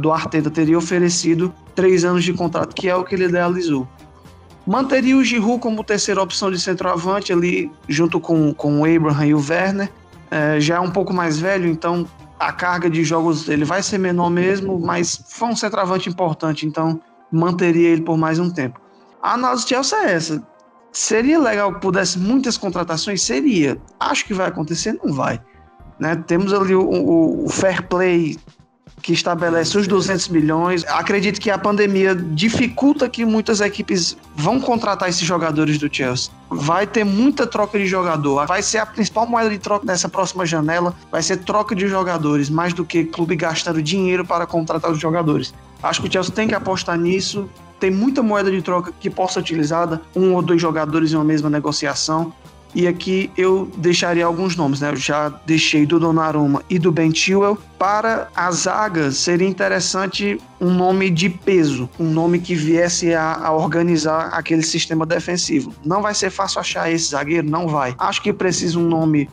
[0.02, 3.88] do Arteta teria oferecido três anos de contrato, que é o que ele idealizou.
[4.66, 9.34] Manteria o Giroud como terceira opção de centroavante ali, junto com, com o Abraham e
[9.34, 9.92] o Werner.
[10.30, 12.06] É, já é um pouco mais velho, então
[12.40, 17.02] a carga de jogos ele vai ser menor mesmo, mas foi um centroavante importante, então
[17.32, 18.80] manteria ele por mais um tempo.
[19.22, 20.48] A análise de Chelsea é essa.
[20.92, 23.22] Seria legal que pudesse muitas contratações?
[23.22, 23.78] Seria.
[24.00, 25.00] Acho que vai acontecer?
[25.04, 25.40] Não vai.
[26.00, 26.16] Né?
[26.28, 28.38] Temos ali o, o, o fair play
[29.02, 30.86] que estabelece os 200 milhões.
[30.88, 36.32] Acredito que a pandemia dificulta que muitas equipes vão contratar esses jogadores do Chelsea.
[36.50, 38.48] Vai ter muita troca de jogador.
[38.48, 40.96] Vai ser a principal moeda de troca nessa próxima janela.
[41.12, 45.54] Vai ser troca de jogadores, mais do que clube gastando dinheiro para contratar os jogadores.
[45.82, 47.50] Acho que o Chelsea tem que apostar nisso.
[47.80, 51.24] Tem muita moeda de troca que possa ser utilizada, um ou dois jogadores em uma
[51.24, 52.34] mesma negociação.
[52.74, 54.92] E aqui eu deixaria alguns nomes, né?
[54.92, 57.58] Eu já deixei do Donnarumma e do Ben Chilwell.
[57.78, 63.52] Para a zaga, seria interessante um nome de peso, um nome que viesse a, a,
[63.54, 65.74] organizar aquele sistema defensivo.
[65.86, 67.96] Não vai ser fácil achar esse zagueiro, não vai.
[67.98, 69.30] Acho que precisa um nome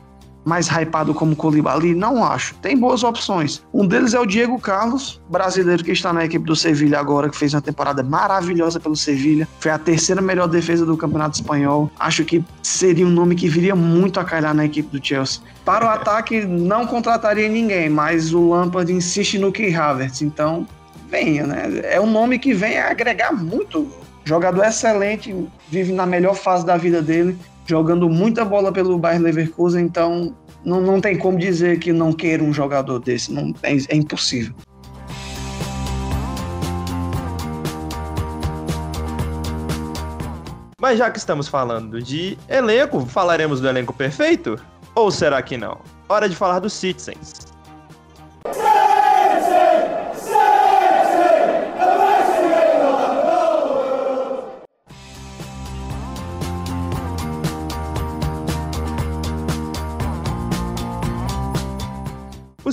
[0.47, 1.93] mais hypado como Colibali?
[1.93, 2.55] Não acho.
[2.63, 3.63] Tem boas opções.
[3.75, 7.37] Um deles é o Diego Carlos, brasileiro que está na equipe do Sevilha agora, que
[7.37, 9.49] fez uma temporada maravilhosa pelo Sevilha.
[9.59, 11.91] Foi a terceira melhor defesa do Campeonato Espanhol.
[11.99, 15.43] Acho que seria um nome que viria muito a calhar na equipe do Chelsea.
[15.65, 20.23] Para o ataque, não contrataria ninguém, mas o Lampard insiste no Key Havertz.
[20.23, 20.65] Então,
[21.11, 21.81] venha, né?
[21.83, 23.89] É um nome que vem a agregar muito.
[24.25, 25.35] Jogador excelente,
[25.69, 30.81] vive na melhor fase da vida dele jogando muita bola pelo Bayern Leverkusen, então não,
[30.81, 34.55] não tem como dizer que não queira um jogador desse, não, é, é impossível.
[40.81, 44.57] Mas já que estamos falando de elenco, falaremos do elenco perfeito?
[44.95, 45.81] Ou será que não?
[46.09, 47.46] Hora de falar dos Citizens.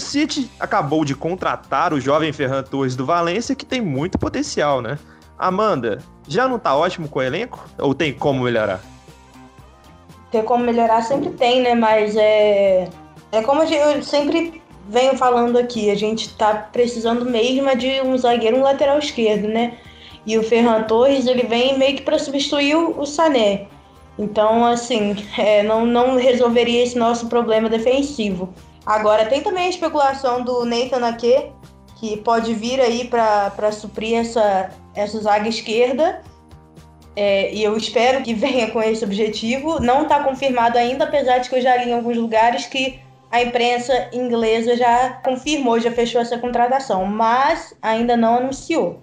[0.03, 4.99] City acabou de contratar o jovem Ferran Torres do Valência, que tem muito potencial, né?
[5.37, 7.65] Amanda, já não tá ótimo com o elenco?
[7.79, 8.81] Ou tem como melhorar?
[10.31, 11.75] Tem como melhorar sempre tem, né?
[11.75, 12.89] Mas é,
[13.31, 18.57] é como eu sempre venho falando aqui, a gente tá precisando mesmo de um zagueiro,
[18.57, 19.77] um lateral esquerdo, né?
[20.25, 23.67] E o Ferran Torres, ele vem meio que para substituir o Sané.
[24.17, 28.53] Então, assim, é, não, não resolveria esse nosso problema defensivo.
[28.85, 31.51] Agora, tem também a especulação do Nathan Ake,
[31.99, 36.21] que pode vir aí para suprir essa, essa zaga esquerda.
[37.15, 39.79] É, e eu espero que venha com esse objetivo.
[39.79, 42.99] Não está confirmado ainda, apesar de que eu já li em alguns lugares que
[43.31, 49.01] a imprensa inglesa já confirmou, já fechou essa contratação, mas ainda não anunciou.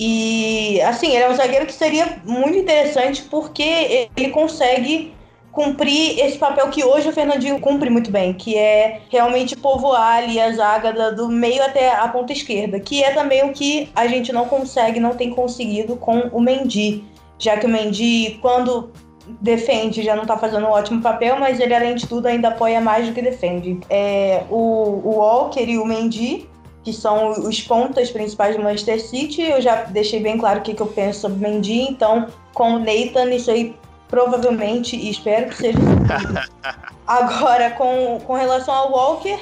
[0.00, 5.14] E assim, ele é um zagueiro que seria muito interessante porque ele consegue
[5.58, 10.38] cumprir esse papel que hoje o Fernandinho cumpre muito bem, que é realmente povoar ali
[10.38, 14.32] a zaga do meio até a ponta esquerda, que é também o que a gente
[14.32, 17.04] não consegue, não tem conseguido com o Mendy,
[17.40, 18.92] já que o Mendy, quando
[19.40, 22.80] defende, já não tá fazendo um ótimo papel, mas ele, além de tudo, ainda apoia
[22.80, 23.80] mais do que defende.
[23.90, 26.48] É, o, o Walker e o Mendy,
[26.84, 30.80] que são os pontas principais do Manchester City, eu já deixei bem claro o que,
[30.80, 33.74] eu penso sobre Mendy, então, com o Nathan, isso aí
[34.08, 35.78] provavelmente, e espero que seja
[37.06, 39.38] Agora, com, com relação ao Walker,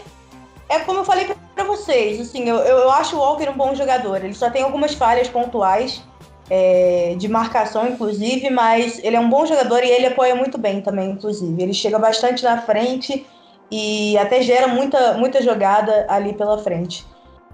[0.68, 4.24] é como eu falei para vocês, assim, eu, eu acho o Walker um bom jogador.
[4.24, 6.02] Ele só tem algumas falhas pontuais,
[6.48, 10.80] é, de marcação, inclusive, mas ele é um bom jogador e ele apoia muito bem
[10.80, 11.60] também, inclusive.
[11.60, 13.26] Ele chega bastante na frente
[13.70, 17.04] e até gera muita, muita jogada ali pela frente.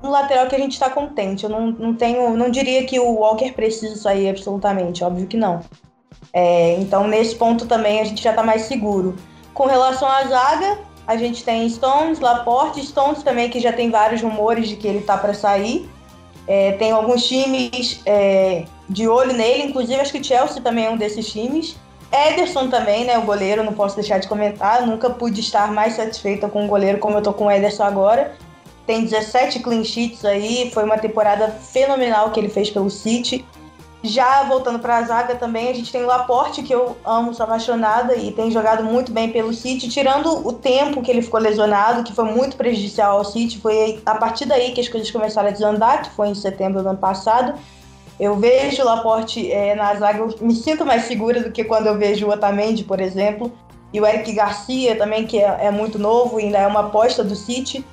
[0.03, 1.45] Um lateral que a gente está contente.
[1.45, 5.61] Eu não, não tenho, não diria que o Walker precisa sair absolutamente, óbvio que não.
[6.33, 9.17] É, então, nesse ponto também a gente já está mais seguro.
[9.53, 14.23] Com relação à zaga, a gente tem Stones, Laporte, Stones também, que já tem vários
[14.23, 15.91] rumores de que ele está para sair.
[16.47, 20.97] É, tem alguns times é, de olho nele, inclusive acho que Chelsea também é um
[20.97, 21.77] desses times.
[22.13, 24.87] Ederson também, né, o goleiro, não posso deixar de comentar.
[24.87, 28.37] Nunca pude estar mais satisfeita com o goleiro como eu tô com o Ederson agora.
[28.87, 33.45] Tem 17 clean sheets aí, foi uma temporada fenomenal que ele fez pelo City.
[34.05, 37.45] Já voltando para a zaga também, a gente tem o Laporte, que eu amo, sou
[37.45, 42.03] apaixonada e tem jogado muito bem pelo City, tirando o tempo que ele ficou lesionado,
[42.03, 43.61] que foi muito prejudicial ao City.
[43.61, 46.89] Foi a partir daí que as coisas começaram a desandar, que foi em setembro do
[46.89, 47.55] ano passado.
[48.19, 51.87] Eu vejo o Laporte é, na zaga, eu me sinto mais segura do que quando
[51.87, 53.53] eu vejo o Otamendi, por exemplo.
[53.93, 57.23] E o Eric Garcia também, que é, é muito novo e ainda é uma aposta
[57.23, 57.85] do City.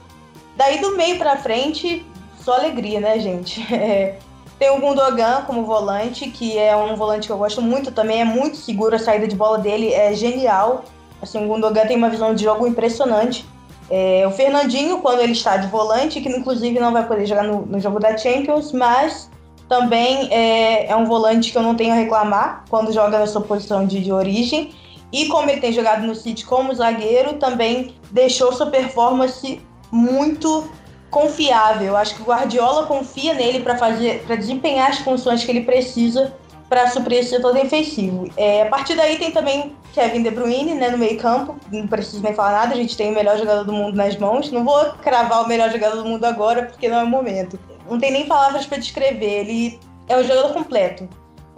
[0.57, 2.03] Daí do meio para frente,
[2.39, 3.61] só alegria, né, gente?
[3.71, 4.17] É,
[4.59, 8.25] tem o Gundogan como volante, que é um volante que eu gosto muito também, é
[8.25, 10.83] muito seguro, a saída de bola dele é genial.
[11.21, 13.45] Assim, o Gundogan tem uma visão de jogo impressionante.
[13.89, 17.65] É, o Fernandinho, quando ele está de volante, que inclusive não vai poder jogar no,
[17.65, 19.31] no jogo da Champions, mas
[19.69, 23.41] também é, é, um volante que eu não tenho a reclamar quando joga na sua
[23.41, 24.73] posição de, de origem.
[25.11, 30.69] E como ele tem jogado no City como zagueiro, também deixou sua performance muito
[31.09, 31.95] confiável.
[31.97, 36.33] Acho que o Guardiola confia nele para fazer, para desempenhar as funções que ele precisa
[36.69, 38.29] para suprir esse setor defensivo.
[38.37, 41.55] É, a partir daí tem também Kevin De Bruyne, né, no meio campo.
[41.71, 44.51] Não preciso nem falar nada, a gente tem o melhor jogador do mundo nas mãos.
[44.51, 47.59] Não vou cravar o melhor jogador do mundo agora, porque não é o momento.
[47.89, 49.41] Não tem nem palavras para descrever.
[49.41, 51.09] Ele é um jogador completo.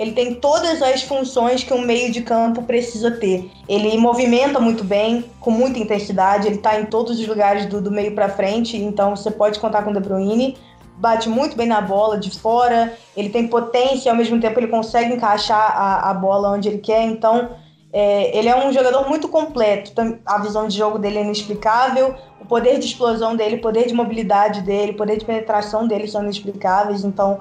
[0.01, 3.51] Ele tem todas as funções que um meio de campo precisa ter.
[3.69, 7.91] Ele movimenta muito bem, com muita intensidade, ele está em todos os lugares do, do
[7.91, 10.57] meio para frente, então você pode contar com o De Bruyne.
[10.97, 15.13] Bate muito bem na bola de fora, ele tem potência, ao mesmo tempo ele consegue
[15.13, 17.51] encaixar a, a bola onde ele quer, então
[17.93, 19.91] é, ele é um jogador muito completo.
[20.25, 23.93] A visão de jogo dele é inexplicável, o poder de explosão dele, o poder de
[23.93, 27.03] mobilidade dele, o poder de penetração dele são inexplicáveis.
[27.03, 27.39] Então,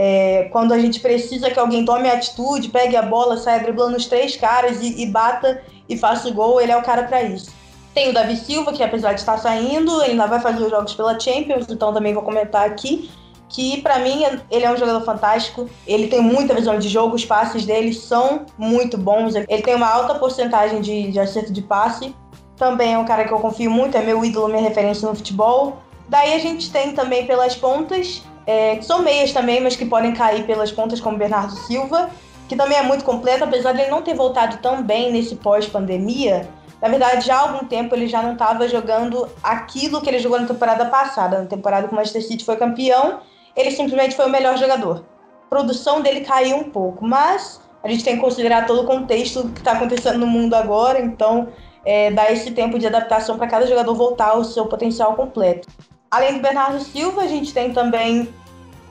[0.00, 4.06] é, quando a gente precisa que alguém tome atitude, pegue a bola, saia driblando os
[4.06, 7.50] três caras e, e bata e faça o gol, ele é o cara para isso.
[7.92, 10.94] Tem o Davi Silva, que apesar de estar saindo, ele ainda vai fazer os jogos
[10.94, 13.10] pela Champions, então também vou comentar aqui
[13.48, 15.68] que para mim ele é um jogador fantástico.
[15.84, 19.34] Ele tem muita visão de jogo, os passes dele são muito bons.
[19.34, 22.14] Ele tem uma alta porcentagem de, de acerto de passe.
[22.56, 25.78] Também é um cara que eu confio muito, é meu ídolo, minha referência no futebol.
[26.08, 30.14] Daí a gente tem também pelas pontas é, que são meias também, mas que podem
[30.14, 32.08] cair pelas pontas, como Bernardo Silva,
[32.48, 36.48] que também é muito completo, apesar de ele não ter voltado tão bem nesse pós-pandemia.
[36.80, 40.40] Na verdade, já há algum tempo ele já não estava jogando aquilo que ele jogou
[40.40, 41.40] na temporada passada.
[41.40, 43.20] Na temporada que o Manchester City foi campeão,
[43.54, 45.04] ele simplesmente foi o melhor jogador.
[45.44, 49.46] A produção dele caiu um pouco, mas a gente tem que considerar todo o contexto
[49.50, 51.48] que está acontecendo no mundo agora, então
[51.84, 55.68] é, dá esse tempo de adaptação para cada jogador voltar ao seu potencial completo.
[56.10, 58.28] Além do Bernardo Silva, a gente tem também,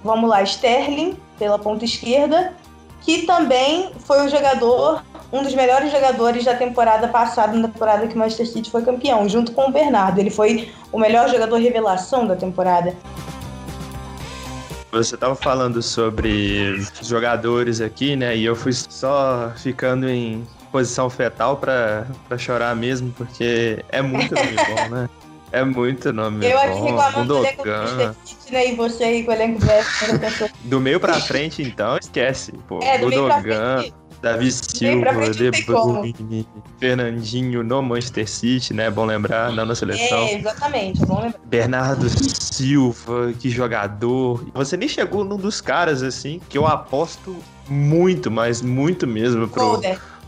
[0.03, 2.53] vamos lá, Sterling, pela ponta esquerda,
[3.01, 5.03] que também foi o jogador,
[5.34, 9.27] um dos melhores jogadores da temporada passada, na temporada que o Manchester City foi campeão,
[9.27, 10.19] junto com o Bernardo.
[10.19, 12.95] Ele foi o melhor jogador revelação da temporada.
[14.91, 18.38] Você estava falando sobre jogadores aqui, né?
[18.38, 22.06] E eu fui só ficando em posição fetal para
[22.38, 25.10] chorar mesmo, porque é muito bom, né?
[25.51, 26.45] É muito nome.
[26.45, 28.15] Eu aqui reclamando do elenco né?
[28.65, 29.60] E você aí com o elenco
[30.63, 32.51] Do meio pra frente, então, esquece.
[32.67, 34.07] Pô, é, do Budogan, meio pra frente.
[34.21, 36.47] Davi Silva, De Bruyne,
[36.79, 38.89] Fernandinho no Manchester City, né?
[38.89, 40.23] Bom lembrar, não na seleção.
[40.23, 41.39] É, exatamente, é bom lembrar.
[41.45, 44.43] Bernardo Silva, que jogador.
[44.53, 47.36] Você nem chegou num dos caras, assim, que eu aposto
[47.69, 49.81] muito, mas muito mesmo pro,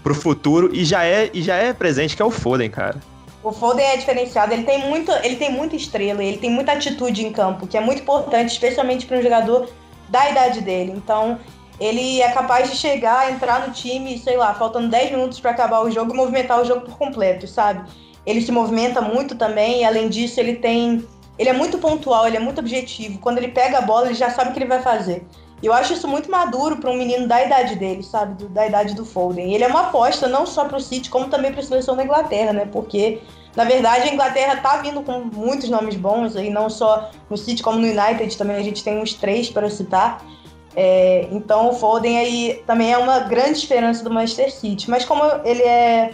[0.04, 0.70] pro futuro.
[0.74, 3.00] E já, é, e já é presente, que é o Foden, cara.
[3.42, 7.26] O Foden é diferenciado, ele tem, muito, ele tem muita estrela, ele tem muita atitude
[7.26, 9.70] em campo, que é muito importante, especialmente para um jogador
[10.10, 10.92] da idade dele.
[10.96, 11.40] Então,
[11.80, 15.82] ele é capaz de chegar, entrar no time, sei lá, faltando 10 minutos para acabar
[15.82, 17.90] o jogo e movimentar o jogo por completo, sabe?
[18.26, 21.08] Ele se movimenta muito também, e além disso, ele tem.
[21.38, 23.20] Ele é muito pontual, ele é muito objetivo.
[23.20, 25.26] Quando ele pega a bola, ele já sabe o que ele vai fazer.
[25.62, 28.36] E eu acho isso muito maduro para um menino da idade dele, sabe?
[28.36, 29.54] Do, da idade do Foden.
[29.54, 32.04] Ele é uma aposta não só para o City, como também para a seleção da
[32.04, 32.66] Inglaterra, né?
[32.72, 33.22] Porque,
[33.56, 37.62] na verdade, a Inglaterra tá vindo com muitos nomes bons, e não só no City,
[37.62, 40.24] como no United também a gente tem uns três para citar.
[40.76, 44.90] É, então o Foden aí também é uma grande esperança do Manchester City.
[44.90, 46.12] Mas como ele é.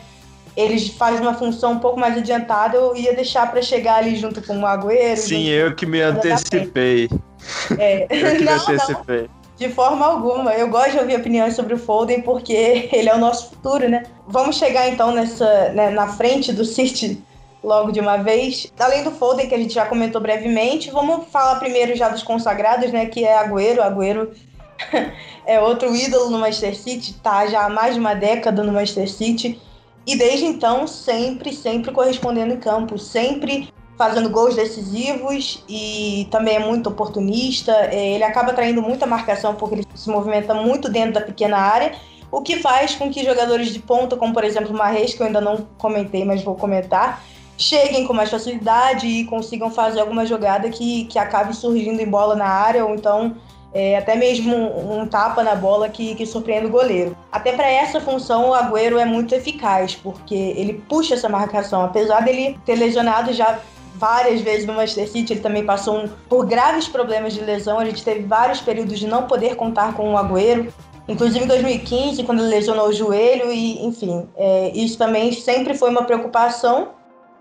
[0.58, 4.41] Ele faz uma função um pouco mais adiantada, eu ia deixar para chegar ali junto
[4.41, 5.17] com o Agüero.
[5.17, 7.10] Sim, eu que me antecipei.
[7.79, 8.08] É.
[8.41, 9.27] não, não,
[9.58, 10.53] de forma alguma.
[10.53, 14.03] Eu gosto de ouvir opiniões sobre o Foden porque ele é o nosso futuro, né?
[14.27, 17.23] Vamos chegar então nessa, né, na frente do City
[17.63, 18.71] logo de uma vez.
[18.79, 22.91] Além do Foden, que a gente já comentou brevemente, vamos falar primeiro já dos consagrados,
[22.91, 23.05] né?
[23.05, 23.81] Que é Agüero.
[23.81, 24.31] Agüero
[25.45, 29.10] é outro ídolo no Manchester City, tá já há mais de uma década no Manchester
[29.10, 29.60] City.
[30.08, 36.60] E desde então, sempre, sempre correspondendo em campo, sempre fazendo gols decisivos e também é
[36.60, 37.71] muito oportunista.
[37.71, 41.93] É, ele acaba traindo muita marcação porque ele se movimenta muito dentro da pequena área,
[42.31, 45.27] o que faz com que jogadores de ponta, como por exemplo o Marres, que eu
[45.27, 47.23] ainda não comentei, mas vou comentar,
[47.58, 52.36] cheguem com mais facilidade e consigam fazer alguma jogada que, que acabe surgindo em bola
[52.36, 53.36] na área ou então
[53.75, 57.15] é, até mesmo um, um, tapa na bola que, que surpreende o goleiro.
[57.29, 61.83] Até para essa função, o Agüero é muito eficaz, porque ele puxa essa marcação.
[61.83, 63.60] Apesar dele ter lesionado já
[64.06, 67.79] várias vezes no Manchester City, ele também passou um, por graves problemas de lesão.
[67.79, 70.71] A gente teve vários períodos de não poder contar com o Agüero.
[71.08, 75.89] Inclusive em 2015, quando ele lesionou o joelho, e enfim, é, isso também sempre foi
[75.89, 76.89] uma preocupação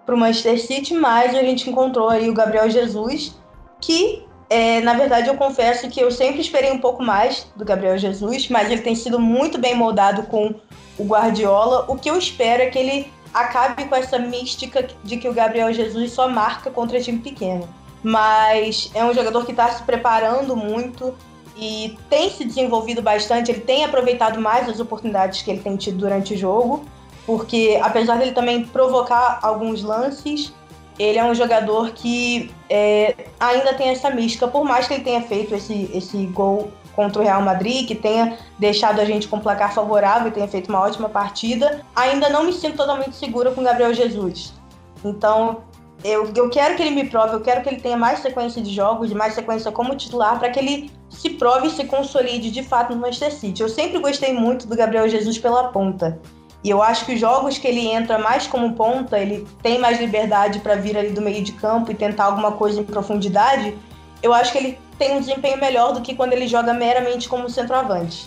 [0.06, 3.34] para o Manchester City, mas a gente encontrou aí o Gabriel Jesus,
[3.78, 7.98] que é, na verdade eu confesso que eu sempre esperei um pouco mais do Gabriel
[7.98, 10.54] Jesus, mas ele tem sido muito bem moldado com
[10.98, 11.84] o Guardiola.
[11.88, 15.72] O que eu espero é que ele acabe com essa mística de que o Gabriel
[15.72, 17.68] Jesus só marca contra time pequeno.
[18.04, 21.14] mas é um jogador que está se preparando muito
[21.56, 23.50] e tem se desenvolvido bastante.
[23.50, 26.84] Ele tem aproveitado mais as oportunidades que ele tem tido durante o jogo,
[27.24, 30.52] porque apesar dele também provocar alguns lances,
[30.98, 35.22] ele é um jogador que é, ainda tem essa mística, por mais que ele tenha
[35.22, 39.40] feito esse, esse gol contra o Real Madrid, que tenha deixado a gente com um
[39.40, 43.60] placar favorável e tenha feito uma ótima partida, ainda não me sinto totalmente segura com
[43.60, 44.52] o Gabriel Jesus.
[45.04, 45.62] Então,
[46.02, 48.70] eu, eu quero que ele me prove, eu quero que ele tenha mais sequência de
[48.70, 52.94] jogos, mais sequência como titular, para que ele se prove e se consolide de fato
[52.94, 53.62] no Manchester City.
[53.62, 56.20] Eu sempre gostei muito do Gabriel Jesus pela ponta.
[56.62, 60.00] E eu acho que os jogos que ele entra mais como ponta, ele tem mais
[60.00, 63.76] liberdade para vir ali do meio de campo e tentar alguma coisa em profundidade.
[64.22, 67.48] Eu acho que ele tem um desempenho melhor do que quando ele joga meramente como
[67.48, 68.26] centroavante.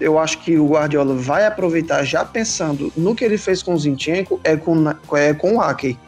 [0.00, 3.78] Eu acho que o Guardiola vai aproveitar já pensando no que ele fez com o
[3.78, 4.84] Zinchenko é com,
[5.16, 5.98] é com o Ake.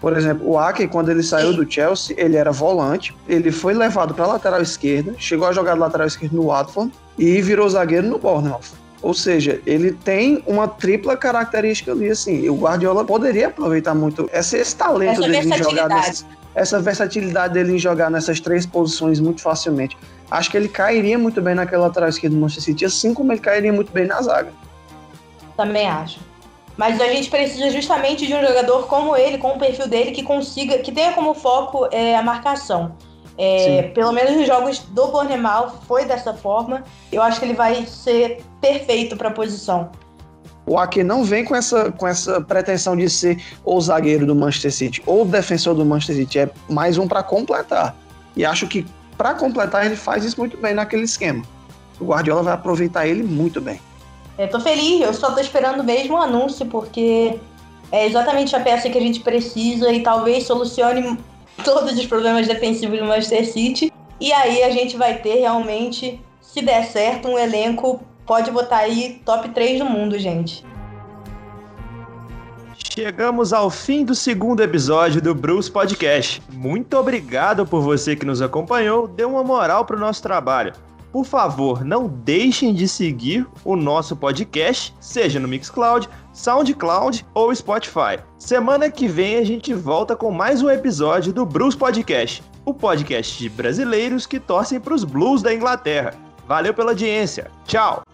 [0.00, 4.14] Por exemplo, o Ake, quando ele saiu do Chelsea, ele era volante, ele foi levado
[4.14, 8.06] para a lateral esquerda, chegou a jogar de lateral esquerda no Watford e virou zagueiro
[8.06, 8.77] no Bournemouth.
[9.00, 12.48] Ou seja, ele tem uma tripla característica ali, assim.
[12.48, 17.54] O Guardiola poderia aproveitar muito esse, esse talento essa dele em jogar nessas, essa versatilidade
[17.54, 19.96] dele em jogar nessas três posições muito facilmente.
[20.30, 23.40] Acho que ele cairia muito bem naquela lateral esquerda do Manchester City, assim como ele
[23.40, 24.52] cairia muito bem na zaga.
[25.56, 26.18] Também acho.
[26.76, 30.22] Mas a gente precisa justamente de um jogador como ele, com o perfil dele, que
[30.22, 32.94] consiga, que tenha como foco é, a marcação.
[33.38, 36.82] É, pelo menos nos jogos do Bournemouth foi dessa forma.
[37.12, 39.90] Eu acho que ele vai ser perfeito para a posição.
[40.66, 44.72] O Ake não vem com essa, com essa pretensão de ser ou zagueiro do Manchester
[44.72, 46.40] City ou defensor do Manchester City.
[46.40, 47.96] É mais um para completar.
[48.36, 48.84] E acho que
[49.16, 51.42] para completar ele faz isso muito bem naquele esquema.
[52.00, 53.80] O Guardiola vai aproveitar ele muito bem.
[54.36, 57.38] Eu tô feliz, eu só tô esperando mesmo o anúncio, porque
[57.90, 61.18] é exatamente a peça que a gente precisa e talvez solucione
[61.64, 63.92] todos os problemas defensivos do Manchester City.
[64.20, 68.00] E aí a gente vai ter realmente, se der certo, um elenco.
[68.26, 70.64] Pode botar aí top 3 do mundo, gente.
[72.94, 76.42] Chegamos ao fim do segundo episódio do Bruce Podcast.
[76.52, 80.72] Muito obrigado por você que nos acompanhou, deu uma moral para o nosso trabalho.
[81.12, 88.18] Por favor, não deixem de seguir o nosso podcast, seja no Mixcloud, SoundCloud ou Spotify.
[88.38, 93.38] Semana que vem a gente volta com mais um episódio do Blues Podcast, o podcast
[93.38, 96.14] de brasileiros que torcem para os Blues da Inglaterra.
[96.46, 97.50] Valeu pela audiência.
[97.66, 98.07] Tchau.